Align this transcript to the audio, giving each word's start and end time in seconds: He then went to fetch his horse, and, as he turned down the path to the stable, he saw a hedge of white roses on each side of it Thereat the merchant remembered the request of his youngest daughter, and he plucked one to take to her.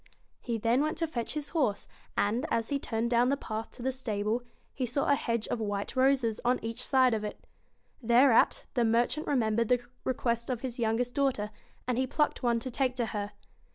He 0.39 0.57
then 0.57 0.81
went 0.81 0.97
to 0.97 1.05
fetch 1.05 1.35
his 1.35 1.49
horse, 1.49 1.87
and, 2.17 2.47
as 2.49 2.69
he 2.69 2.79
turned 2.79 3.11
down 3.11 3.29
the 3.29 3.37
path 3.37 3.69
to 3.73 3.83
the 3.83 3.91
stable, 3.91 4.41
he 4.73 4.83
saw 4.83 5.05
a 5.05 5.13
hedge 5.13 5.47
of 5.49 5.59
white 5.59 5.95
roses 5.95 6.41
on 6.43 6.57
each 6.63 6.83
side 6.83 7.13
of 7.13 7.23
it 7.23 7.45
Thereat 8.01 8.63
the 8.73 8.83
merchant 8.83 9.27
remembered 9.27 9.67
the 9.67 9.83
request 10.03 10.49
of 10.49 10.61
his 10.61 10.79
youngest 10.79 11.13
daughter, 11.13 11.51
and 11.87 11.99
he 11.99 12.07
plucked 12.07 12.41
one 12.41 12.59
to 12.61 12.71
take 12.71 12.95
to 12.95 13.05
her. 13.13 13.33